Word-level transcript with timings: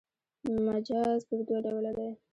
مجاز 0.65 1.21
پر 1.27 1.39
دوه 1.47 1.59
ډوله 1.65 1.91
دﺉ. 1.97 2.13